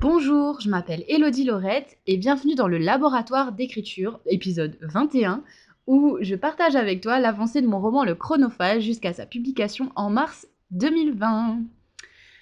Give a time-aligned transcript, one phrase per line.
[0.00, 5.44] Bonjour, je m'appelle Elodie Laurette et bienvenue dans le laboratoire d'écriture, épisode 21,
[5.86, 10.08] où je partage avec toi l'avancée de mon roman Le Chronophage jusqu'à sa publication en
[10.08, 11.58] mars 2020.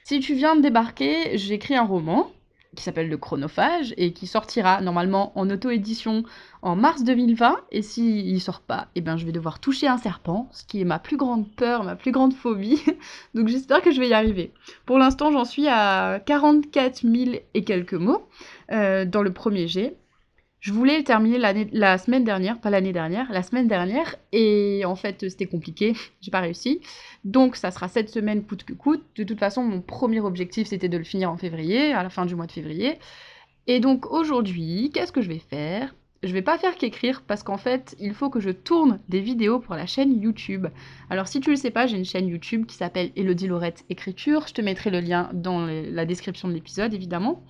[0.05, 2.31] Si tu viens de débarquer, j'écris un roman
[2.79, 6.23] qui s'appelle Le Chronophage et qui sortira normalement en auto-édition
[6.63, 7.57] en mars 2020.
[7.73, 10.81] Et s'il ne sort pas, eh ben, je vais devoir toucher un serpent, ce qui
[10.81, 12.81] est ma plus grande peur, ma plus grande phobie.
[13.35, 14.53] Donc j'espère que je vais y arriver.
[14.87, 18.29] Pour l'instant, j'en suis à 44 000 et quelques mots
[18.71, 19.97] euh, dans le premier jet.
[20.61, 25.29] Je voulais terminer la semaine dernière, pas l'année dernière, la semaine dernière, et en fait
[25.29, 26.81] c'était compliqué, j'ai pas réussi.
[27.25, 29.05] Donc ça sera cette semaine coûte que coûte.
[29.15, 32.27] De toute façon, mon premier objectif c'était de le finir en février, à la fin
[32.27, 32.99] du mois de février.
[33.69, 35.95] Et donc aujourd'hui, qu'est-ce que je vais faire?
[36.25, 39.61] Je vais pas faire qu'écrire parce qu'en fait, il faut que je tourne des vidéos
[39.61, 40.67] pour la chaîne YouTube.
[41.11, 44.49] Alors si tu le sais pas, j'ai une chaîne YouTube qui s'appelle Elodie Laurette Écriture.
[44.49, 47.45] Je te mettrai le lien dans la description de l'épisode évidemment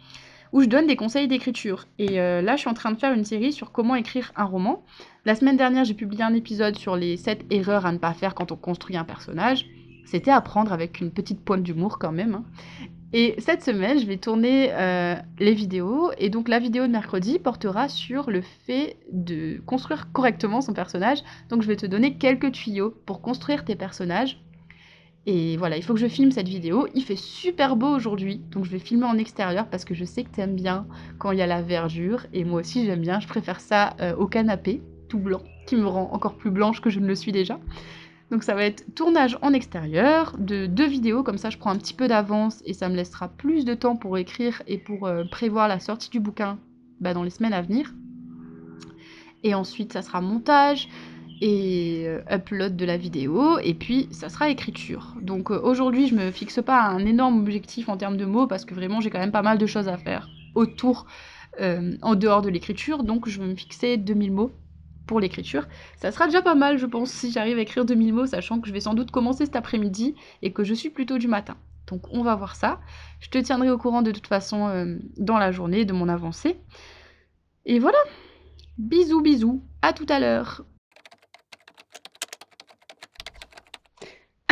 [0.53, 1.87] où je donne des conseils d'écriture.
[1.99, 4.45] Et euh, là, je suis en train de faire une série sur comment écrire un
[4.45, 4.83] roman.
[5.25, 8.35] La semaine dernière, j'ai publié un épisode sur les 7 erreurs à ne pas faire
[8.35, 9.67] quand on construit un personnage.
[10.05, 12.35] C'était à prendre avec une petite pointe d'humour quand même.
[12.35, 12.45] Hein.
[13.13, 16.11] Et cette semaine, je vais tourner euh, les vidéos.
[16.19, 21.19] Et donc la vidéo de mercredi portera sur le fait de construire correctement son personnage.
[21.49, 24.39] Donc je vais te donner quelques tuyaux pour construire tes personnages
[25.31, 26.89] et voilà, il faut que je filme cette vidéo.
[26.95, 30.25] Il fait super beau aujourd'hui, donc je vais filmer en extérieur parce que je sais
[30.25, 30.87] que tu aimes bien
[31.19, 32.25] quand il y a la verdure.
[32.33, 35.87] Et moi aussi j'aime bien, je préfère ça euh, au canapé, tout blanc, qui me
[35.87, 37.61] rend encore plus blanche que je ne le suis déjà.
[38.31, 41.77] Donc ça va être tournage en extérieur de deux vidéos, comme ça je prends un
[41.77, 45.25] petit peu d'avance et ça me laissera plus de temps pour écrire et pour euh,
[45.31, 46.59] prévoir la sortie du bouquin
[47.01, 47.93] bah, dans les semaines à venir.
[49.45, 50.89] Et ensuite ça sera montage,
[51.41, 55.15] et euh, upload de la vidéo et puis ça sera écriture.
[55.21, 58.65] Donc euh, aujourd'hui je me fixe pas un énorme objectif en termes de mots parce
[58.65, 61.07] que vraiment j'ai quand même pas mal de choses à faire autour
[61.61, 64.53] euh, en dehors de l'écriture donc je vais me fixer 2000 mots
[65.07, 65.67] pour l'écriture.
[65.97, 68.69] Ça sera déjà pas mal je pense si j'arrive à écrire 2000 mots sachant que
[68.69, 71.57] je vais sans doute commencer cet après-midi et que je suis plutôt du matin.
[71.87, 72.81] Donc on va voir ça.
[73.21, 76.61] Je te tiendrai au courant de toute façon dans la journée de mon avancée.
[77.65, 77.99] Et voilà.
[78.77, 79.63] Bisous bisous.
[79.81, 80.65] À tout à l'heure.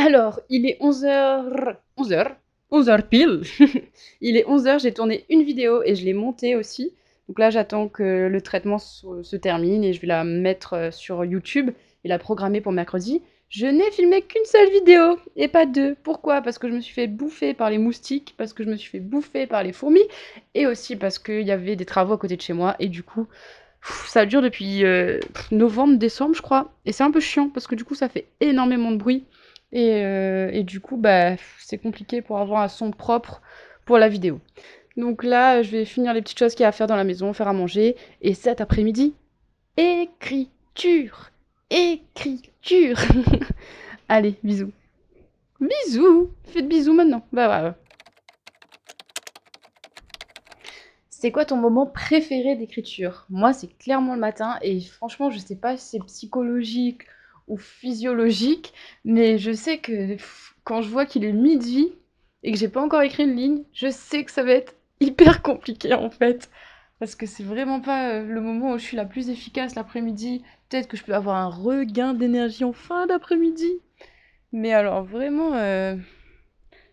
[0.06, 1.78] Alors, il est 11h.
[1.99, 2.37] 11h
[2.71, 3.43] 11h pile
[4.21, 6.94] Il est 11h, j'ai tourné une vidéo et je l'ai montée aussi.
[7.27, 11.25] Donc là, j'attends que le traitement se, termine et je vais la mettre euh, sur
[11.25, 11.71] YouTube
[12.05, 13.21] et la programmer pour mercredi.
[13.49, 15.97] Je n'ai filmé qu'une seule vidéo et pas deux.
[16.05, 16.41] Pourquoi?
[16.41, 18.91] Parce que je me suis fait bouffer par les moustiques, parce que je me suis
[18.91, 20.06] fait bouffer par les fourmis
[20.55, 23.03] et aussi parce qu'il y avait des travaux à côté de chez moi et du
[23.03, 23.27] coup,
[24.06, 25.19] ça dure depuis euh,
[25.50, 26.71] novembre, décembre, je crois.
[26.84, 29.25] Et c'est un peu chiant parce que du coup, ça fait énormément de bruit.
[29.75, 33.43] Euh, et, du coup, bah, c'est compliqué pour avoir un son propre
[33.84, 34.41] pour la vidéo.
[34.97, 37.04] Donc là, je vais finir les petites choses qu'il y a à faire dans la
[37.04, 37.97] maison, faire à manger.
[38.22, 39.15] Et cet après-midi,
[39.77, 41.31] écriture
[41.69, 42.97] Écriture
[44.09, 44.72] Allez, bisous.
[45.60, 47.27] Bisous Faites bisous maintenant.
[47.33, 47.72] Bah ouais.
[51.10, 53.27] C'est quoi ton moment préféré d'écriture?
[53.31, 57.03] Moi, c'est clairement le matin et franchement, je sais pas si c'est psychologique
[57.49, 58.73] ou physiologique,
[59.05, 60.17] mais je sais que
[60.65, 61.93] quand je vois qu'il est midi
[62.43, 65.43] et que j'ai pas encore écrit une ligne, je sais que ça va être hyper
[65.43, 66.51] compliqué en fait.
[66.99, 70.43] Parce que c'est vraiment pas euh, le moment où je suis la plus efficace l'après-midi.
[70.69, 73.81] Peut-être que je peux avoir un regain d'énergie en fin d'après-midi.
[74.53, 75.97] Mais alors vraiment, euh,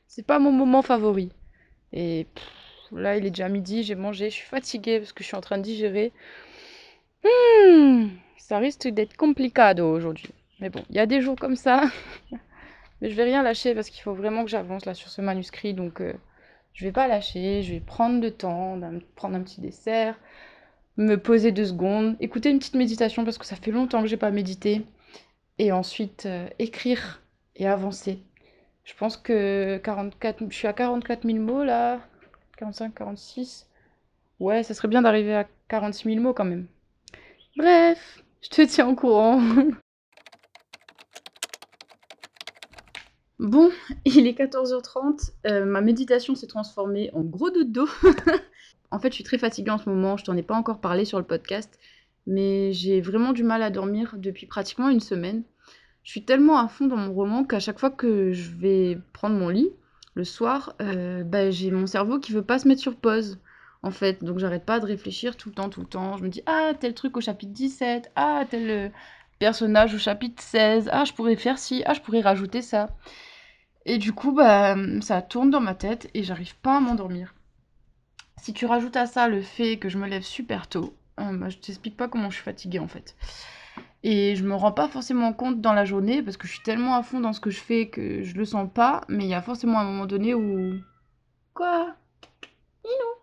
[0.08, 1.30] c'est pas mon moment favori.
[1.94, 2.28] Et
[2.91, 5.41] là, il est déjà midi, j'ai mangé, je suis fatiguée parce que je suis en
[5.41, 6.12] train de digérer.
[7.24, 10.34] Hmm, ça risque d'être compliqué aujourd'hui.
[10.63, 11.91] Mais bon, il y a des jours comme ça.
[13.01, 15.74] Mais je vais rien lâcher parce qu'il faut vraiment que j'avance là sur ce manuscrit.
[15.74, 16.13] Donc euh,
[16.72, 17.63] je vais pas lâcher.
[17.63, 18.79] Je vais prendre le temps,
[19.16, 20.18] prendre un petit dessert,
[20.96, 24.16] me poser deux secondes, écouter une petite méditation parce que ça fait longtemps que j'ai
[24.16, 24.85] pas médité.
[25.59, 27.22] Et ensuite euh, écrire
[27.57, 28.23] et avancer.
[28.85, 32.00] Je pense que 44, je suis à 44 000 mots là.
[32.57, 33.67] 45, 46.
[34.40, 36.67] Ouais, ça serait bien d'arriver à 46 000 mots quand même.
[37.58, 39.41] Bref, je te tiens au courant.
[43.43, 43.72] Bon,
[44.05, 47.87] il est 14h30, euh, ma méditation s'est transformée en gros dodo.
[48.91, 51.03] en fait, je suis très fatiguée en ce moment, je t'en ai pas encore parlé
[51.03, 51.78] sur le podcast,
[52.25, 55.43] mais j'ai vraiment du mal à dormir depuis pratiquement une semaine.
[56.03, 59.35] Je suis tellement à fond dans mon roman qu'à chaque fois que je vais prendre
[59.35, 59.69] mon lit,
[60.16, 63.40] le soir, euh, bah, j'ai mon cerveau qui veut pas se mettre sur pause.
[63.81, 66.16] En fait, donc j'arrête pas de réfléchir tout le temps, tout le temps.
[66.16, 68.90] Je me dis, ah, tel truc au chapitre 17, ah, tel euh,
[69.40, 72.95] personnage au chapitre 16, ah, je pourrais faire ci, ah, je pourrais rajouter ça.
[73.85, 77.34] Et du coup, bah, ça tourne dans ma tête et j'arrive pas à m'endormir.
[78.38, 81.50] Si tu rajoutes à ça le fait que je me lève super tôt, euh, bah,
[81.50, 83.16] je t'explique pas comment je suis fatiguée en fait.
[84.03, 86.96] Et je me rends pas forcément compte dans la journée parce que je suis tellement
[86.96, 89.34] à fond dans ce que je fais que je le sens pas, mais il y
[89.34, 90.76] a forcément un moment donné où.
[91.53, 91.96] Quoi?
[92.84, 93.14] Inou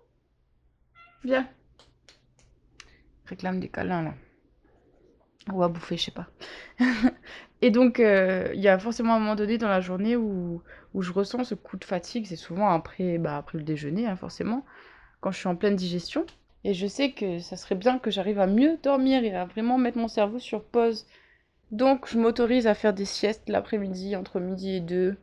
[1.25, 1.49] Viens.
[3.27, 4.15] Réclame des câlins là.
[5.52, 6.26] Ou à bouffer, je sais pas.
[7.62, 10.62] Et donc, euh, il y a forcément un moment donné dans la journée où,
[10.94, 12.26] où je ressens ce coup de fatigue.
[12.26, 14.64] C'est souvent après, bah, après le déjeuner, hein, forcément,
[15.20, 16.25] quand je suis en pleine digestion.
[16.64, 19.79] Et je sais que ça serait bien que j'arrive à mieux dormir et à vraiment
[19.79, 21.06] mettre mon cerveau sur pause.
[21.70, 25.17] Donc, je m'autorise à faire des siestes l'après-midi, entre midi et deux,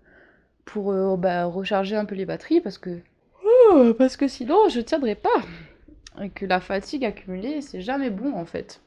[0.65, 3.01] pour euh, bah, recharger un peu les batteries, parce que,
[3.45, 5.41] oh, parce que sinon, je tiendrai pas.
[6.21, 8.81] Et que la fatigue accumulée, c'est jamais bon, en fait.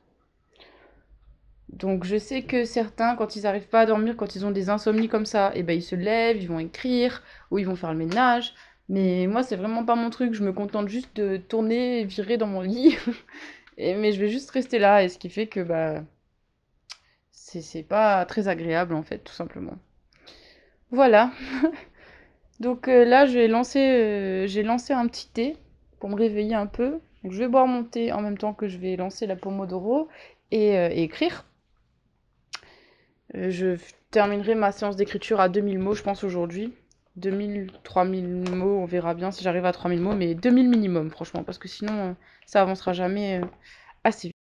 [1.73, 4.71] Donc je sais que certains, quand ils n'arrivent pas à dormir, quand ils ont des
[4.71, 7.77] insomnies comme ça, et eh ben ils se lèvent, ils vont écrire, ou ils vont
[7.77, 8.55] faire le ménage.
[8.89, 10.35] Mais moi, c'est vraiment pas mon truc.
[10.35, 12.97] Je me contente juste de tourner, virer dans mon lit.
[13.79, 16.03] et, mais je vais juste rester là, et ce qui fait que bah
[17.63, 19.77] c'est pas très agréable en fait, tout simplement.
[20.91, 21.31] Voilà.
[22.61, 25.57] Donc euh, là, euh, j'ai lancé un petit thé
[25.99, 27.01] pour me réveiller un peu.
[27.25, 30.09] Je vais boire mon thé en même temps que je vais lancer la Pomodoro
[30.51, 31.47] et, euh, et écrire.
[33.37, 33.77] Euh, je
[34.11, 36.73] terminerai ma séance d'écriture à 2000 mots, je pense, aujourd'hui.
[37.17, 41.43] 2000, 3000 mots, on verra bien si j'arrive à 3000 mots, mais 2000 minimum, franchement,
[41.45, 42.13] parce que sinon, euh,
[42.47, 43.47] ça avancera jamais euh,
[44.05, 44.35] assez vite.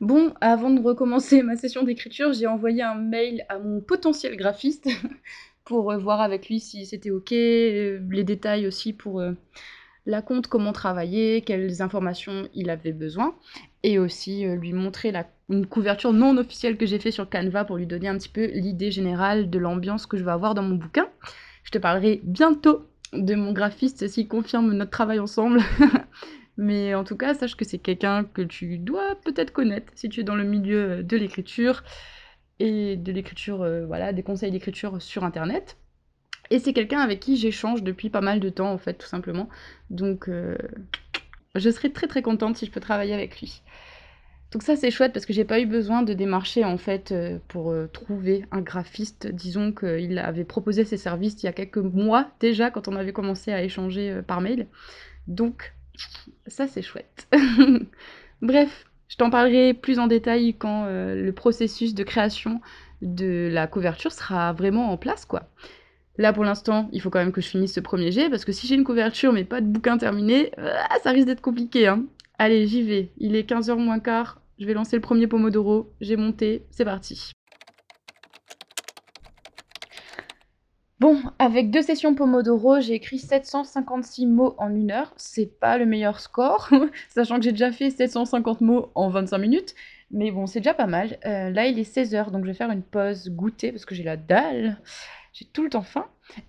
[0.00, 4.88] Bon, avant de recommencer ma session d'écriture, j'ai envoyé un mail à mon potentiel graphiste
[5.64, 9.22] pour voir avec lui si c'était ok, les détails aussi pour
[10.06, 13.36] la compte, comment travailler, quelles informations il avait besoin,
[13.82, 15.12] et aussi euh, lui montrer
[15.48, 18.46] une couverture non officielle que j'ai fait sur Canva pour lui donner un petit peu
[18.46, 21.08] l'idée générale de l'ambiance que je vais avoir dans mon bouquin.
[21.64, 25.60] Je te parlerai bientôt de mon graphiste s'il confirme notre travail ensemble.
[26.56, 30.20] Mais en tout cas, sache que c'est quelqu'un que tu dois peut-être connaître si tu
[30.20, 31.82] es dans le milieu de l'écriture
[32.58, 35.78] et de l'écriture, euh, voilà, des conseils d'écriture sur Internet.
[36.50, 39.48] Et c'est quelqu'un avec qui j'échange depuis pas mal de temps, en fait, tout simplement.
[39.88, 40.58] Donc, euh,
[41.54, 43.62] je serais très très contente si je peux travailler avec lui.
[44.52, 47.38] Donc ça c'est chouette parce que j'ai pas eu besoin de démarcher en fait euh,
[47.48, 49.28] pour euh, trouver un graphiste.
[49.28, 53.12] Disons qu'il avait proposé ses services il y a quelques mois déjà quand on avait
[53.12, 54.66] commencé à échanger par mail.
[55.28, 55.72] Donc
[56.46, 57.28] ça c'est chouette.
[58.42, 62.60] Bref, je t'en parlerai plus en détail quand le processus de création
[63.02, 65.48] de la couverture sera vraiment en place quoi.
[66.18, 68.52] Là, pour l'instant, il faut quand même que je finisse ce premier jet, parce que
[68.52, 70.72] si j'ai une couverture mais pas de bouquin terminé, euh,
[71.02, 71.86] ça risque d'être compliqué.
[71.86, 72.04] Hein.
[72.38, 73.12] Allez, j'y vais.
[73.18, 74.40] Il est 15h moins quart.
[74.58, 75.92] Je vais lancer le premier Pomodoro.
[76.00, 76.66] J'ai monté.
[76.70, 77.32] C'est parti.
[81.00, 85.14] Bon, avec deux sessions Pomodoro, j'ai écrit 756 mots en une heure.
[85.16, 86.68] C'est pas le meilleur score,
[87.08, 89.74] sachant que j'ai déjà fait 750 mots en 25 minutes.
[90.10, 91.18] Mais bon, c'est déjà pas mal.
[91.24, 94.02] Euh, là, il est 16h, donc je vais faire une pause goûter parce que j'ai
[94.02, 94.76] la dalle
[95.32, 96.06] j'ai tout le temps faim.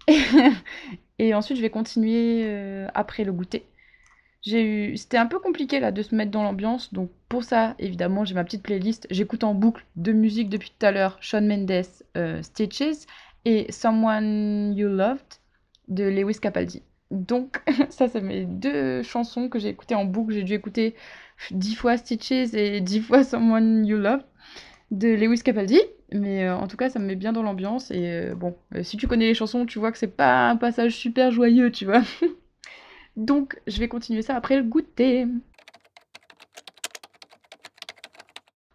[1.19, 3.65] et ensuite, je vais continuer euh, après le goûter.
[4.41, 4.97] J'ai eu...
[4.97, 8.33] C'était un peu compliqué là de se mettre dans l'ambiance, donc pour ça, évidemment, j'ai
[8.33, 9.07] ma petite playlist.
[9.11, 11.85] J'écoute en boucle de musique depuis tout à l'heure, Shawn Mendes,
[12.17, 13.05] euh, Stitches
[13.45, 15.19] et Someone You Loved
[15.87, 16.81] de Lewis Capaldi.
[17.11, 20.33] Donc ça, c'est mes deux chansons que j'ai écoutées en boucle.
[20.33, 20.95] J'ai dû écouter
[21.51, 24.25] dix fois Stitches et dix fois Someone You Loved
[24.91, 25.79] de Lewis Capaldi.
[26.11, 27.89] Mais euh, en tout cas, ça me met bien dans l'ambiance.
[27.91, 30.57] Et euh, bon, euh, si tu connais les chansons, tu vois que c'est pas un
[30.57, 32.03] passage super joyeux, tu vois.
[33.15, 35.25] Donc, je vais continuer ça après le goûter.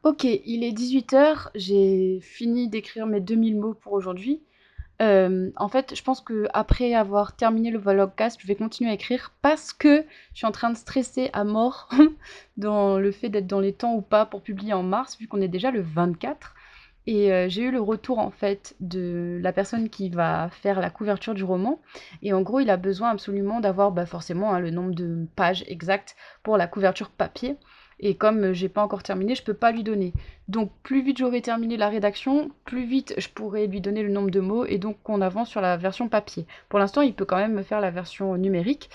[0.02, 4.40] Ok, il est 18h, j'ai fini d'écrire mes 2000 mots pour aujourd'hui.
[5.00, 9.32] En fait, je pense que après avoir terminé le vlogcast, je vais continuer à écrire
[9.42, 11.88] parce que je suis en train de stresser à mort
[12.56, 15.40] dans le fait d'être dans les temps ou pas pour publier en mars, vu qu'on
[15.40, 16.54] est déjà le 24.
[17.06, 20.90] Et euh, j'ai eu le retour en fait de la personne qui va faire la
[20.90, 21.80] couverture du roman.
[22.22, 25.64] Et en gros, il a besoin absolument d'avoir bah, forcément hein, le nombre de pages
[25.68, 27.56] exactes pour la couverture papier.
[27.98, 30.12] Et comme j'ai pas encore terminé, je peux pas lui donner.
[30.48, 34.30] Donc plus vite j'aurai terminé la rédaction, plus vite je pourrai lui donner le nombre
[34.30, 36.46] de mots et donc on avance sur la version papier.
[36.68, 38.90] Pour l'instant, il peut quand même me faire la version numérique.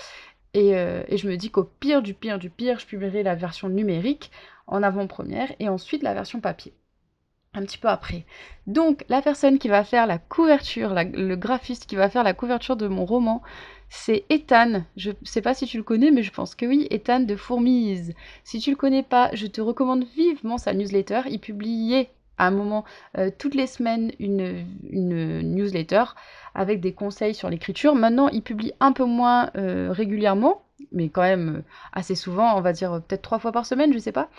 [0.54, 3.36] Et, euh, et je me dis qu'au pire du pire du pire, je publierai la
[3.36, 4.32] version numérique
[4.68, 6.74] en avant-première et ensuite la version papier
[7.54, 8.26] un petit peu après.
[8.68, 12.76] Donc la personne qui va faire la couverture, le graphiste qui va faire la couverture
[12.76, 13.42] de mon roman,
[13.90, 14.84] c'est Ethan.
[14.96, 18.14] Je sais pas si tu le connais, mais je pense que oui, Ethan de Fourmise.
[18.46, 21.22] Si tu le connais pas, je te recommande vivement sa newsletter.
[21.30, 22.86] Il publiait à un moment,
[23.38, 26.06] toutes les semaines, une, newsletter
[26.56, 27.94] avec des conseils sur l'écriture.
[27.94, 31.62] Maintenant, il publie un peu moins régulièrement, mais quand même
[31.94, 34.30] assez souvent, on va dire peut-être trois fois par semaine, je sais pas.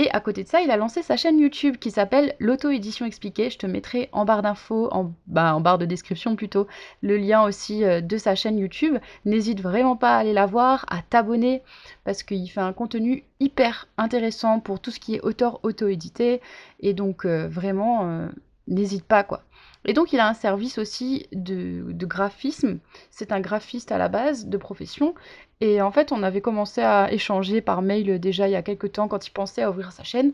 [0.00, 3.50] Et à côté de ça, il a lancé sa chaîne YouTube qui s'appelle l'auto-édition expliquée.
[3.50, 6.66] Je te mettrai en barre d'infos, en, bah, barre de description plutôt,
[7.02, 8.96] le lien aussi euh, de sa chaîne YouTube.
[9.26, 11.62] N'hésite vraiment pas à aller la voir, à t'abonner,
[12.04, 16.40] parce qu'il fait un contenu hyper intéressant pour tout ce qui est auteur auto-édité.
[16.80, 18.26] Et donc euh, vraiment, euh,
[18.68, 19.42] n'hésite pas quoi.
[19.84, 22.78] Et donc il a un service aussi de graphisme.
[23.10, 25.14] C'est un graphiste à la base de profession
[25.60, 28.92] et en fait, on avait commencé à échanger par mail déjà il y a quelques
[28.92, 30.32] temps quand il pensait à ouvrir sa chaîne.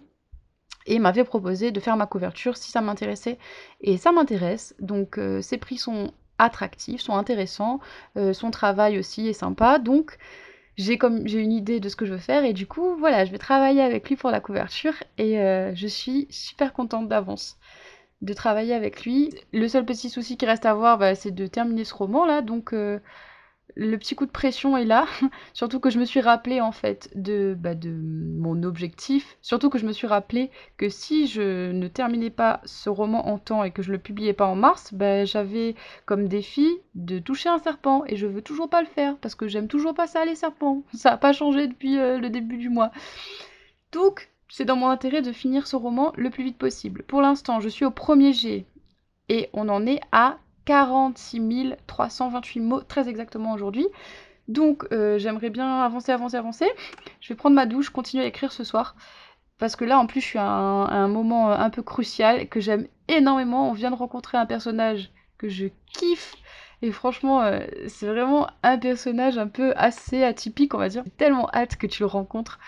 [0.89, 3.39] Et m'avait proposé de faire ma couverture si ça m'intéressait.
[3.81, 4.77] Et ça m'intéresse.
[4.79, 7.81] Donc euh, ses prix sont attractifs, sont intéressants.
[8.17, 9.81] Euh, son travail aussi est sympa.
[9.81, 10.17] Donc
[10.77, 12.45] j'ai comme j'ai une idée de ce que je veux faire.
[12.45, 14.95] Et du coup, voilà, je vais travailler avec lui pour la couverture.
[15.19, 17.59] Et euh, je suis super contente d'avance
[18.23, 19.35] de travailler avec lui.
[19.53, 22.43] Le seul petit souci qui reste à voir, bah, c'est de terminer ce roman là.
[22.43, 22.73] Donc
[23.77, 25.07] le petit coup de pression est là,
[25.53, 29.79] surtout que je me suis rappelé en fait de, bah, de mon objectif, surtout que
[29.79, 33.71] je me suis rappelé que si je ne terminais pas ce roman en temps et
[33.71, 35.75] que je le publiais pas en mars, bah, j'avais
[36.07, 39.47] comme défi de toucher un serpent et je veux toujours pas le faire parce que
[39.47, 42.71] j'aime toujours pas ça les serpents, ça a pas changé depuis euh, le début du
[42.71, 42.91] mois.
[43.93, 47.03] Donc c'est dans mon intérêt de finir ce roman le plus vite possible.
[47.03, 48.65] Pour l'instant je suis au premier G
[49.29, 53.87] et on en est à 46 328 mots très exactement aujourd'hui.
[54.49, 56.69] Donc euh, j'aimerais bien avancer, avancer, avancer.
[57.21, 58.97] Je vais prendre ma douche, continuer à écrire ce soir.
[59.59, 62.61] Parce que là, en plus, je suis à un, moment euh, un peu crucial que
[62.61, 63.71] j'aime énormément.
[63.71, 66.35] On vient de rencontrer un personnage que je kiffe.
[66.83, 71.03] Et franchement, euh, c'est vraiment un personnage un peu assez atypique, on va dire.
[71.05, 72.59] J'ai tellement hâte que tu le rencontres.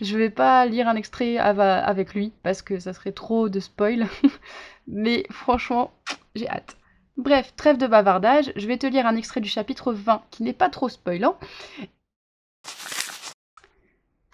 [0.00, 4.06] Je vais pas lire un extrait avec lui parce que ça serait trop de spoil.
[4.86, 5.90] Mais franchement,
[6.34, 6.78] j'ai hâte.
[7.18, 10.52] Bref, trêve de bavardage, je vais te lire un extrait du chapitre 20 qui n'est
[10.52, 11.36] pas trop spoilant.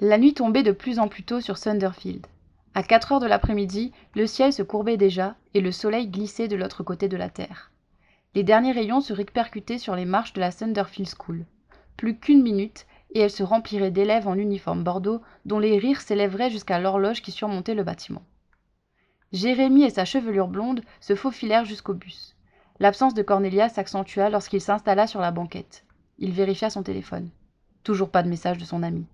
[0.00, 2.26] La nuit tombait de plus en plus tôt sur Sunderfield.
[2.74, 6.56] À 4 heures de l'après-midi, le ciel se courbait déjà et le soleil glissait de
[6.56, 7.72] l'autre côté de la terre.
[8.34, 11.46] Les derniers rayons se répercutaient sur les marches de la Sunderfield School.
[11.96, 16.50] Plus qu'une minute, et elle se remplirait d'élèves en uniforme bordeaux dont les rires s'élèveraient
[16.50, 18.24] jusqu'à l'horloge qui surmontait le bâtiment.
[19.32, 22.33] Jérémie et sa chevelure blonde se faufilèrent jusqu'au bus.
[22.80, 25.84] L'absence de Cornelia s'accentua lorsqu'il s'installa sur la banquette.
[26.18, 27.30] Il vérifia son téléphone.
[27.84, 29.06] Toujours pas de message de son amie.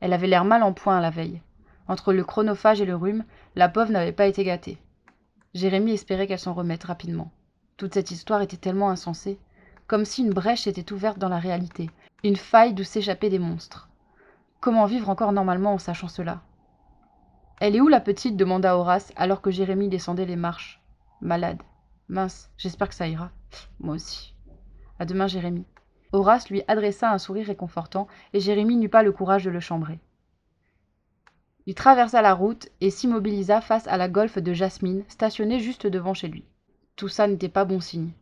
[0.00, 1.40] Elle avait l'air mal en point la veille.
[1.88, 3.24] Entre le chronophage et le rhume,
[3.56, 4.78] la pauvre n'avait pas été gâtée.
[5.54, 7.30] Jérémie espérait qu'elle s'en remette rapidement.
[7.76, 9.38] Toute cette histoire était tellement insensée,
[9.86, 11.90] comme si une brèche était ouverte dans la réalité,
[12.22, 13.88] une faille d'où s'échappaient des monstres.
[14.60, 16.40] Comment vivre encore normalement en sachant cela?
[17.60, 18.36] Elle est où la petite?
[18.36, 20.80] demanda Horace alors que Jérémie descendait les marches.
[21.20, 21.62] Malade.
[22.08, 23.30] Mince, j'espère que ça ira.
[23.80, 24.34] Moi aussi.
[24.98, 25.66] À demain, Jérémie.
[26.12, 29.98] Horace lui adressa un sourire réconfortant, et Jérémie n'eut pas le courage de le chambrer.
[31.66, 36.14] Il traversa la route et s'immobilisa face à la golfe de Jasmine, stationnée juste devant
[36.14, 36.44] chez lui.
[36.94, 38.12] Tout ça n'était pas bon signe.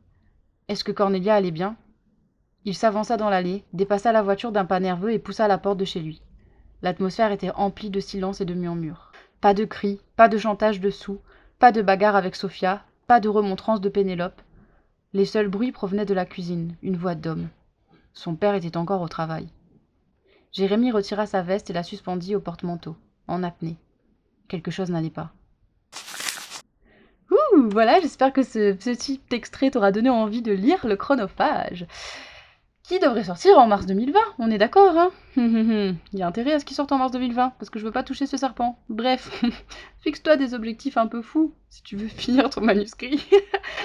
[0.68, 1.76] Est-ce que Cornelia allait bien?
[2.64, 5.84] Il s'avança dans l'allée, dépassa la voiture d'un pas nerveux et poussa la porte de
[5.84, 6.22] chez lui.
[6.80, 9.12] L'atmosphère était emplie de silence et de murmures.
[9.42, 11.20] Pas de cris, pas de chantage dessous,
[11.58, 14.40] pas de bagarre avec Sophia, pas de remontrance de Pénélope.
[15.12, 17.48] Les seuls bruits provenaient de la cuisine, une voix d'homme.
[18.12, 19.48] Son père était encore au travail.
[20.52, 22.96] Jérémie retira sa veste et la suspendit au porte-manteau,
[23.26, 23.76] en apnée.
[24.48, 25.32] Quelque chose n'allait pas.
[27.30, 31.86] Ouh, voilà, j'espère que ce petit extrait t'aura donné envie de lire le chronophage
[32.84, 36.60] qui devrait sortir en mars 2020, on est d'accord, hein Il y a intérêt à
[36.60, 38.78] ce qu'il sorte en mars 2020, parce que je veux pas toucher ce serpent.
[38.90, 39.42] Bref,
[40.02, 43.26] fixe-toi des objectifs un peu fous, si tu veux finir ton manuscrit.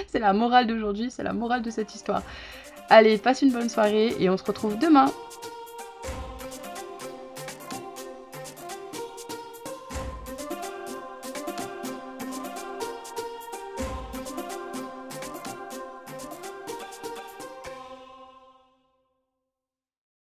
[0.06, 2.22] c'est la morale d'aujourd'hui, c'est la morale de cette histoire.
[2.90, 5.06] Allez, passe une bonne soirée, et on se retrouve demain